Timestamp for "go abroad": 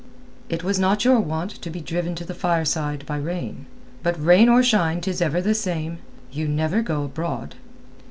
6.81-7.53